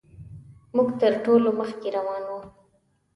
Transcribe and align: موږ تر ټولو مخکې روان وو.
موږ 0.75 0.89
تر 1.01 1.13
ټولو 1.25 1.49
مخکې 1.59 1.87
روان 1.97 2.23
وو. 2.29 2.39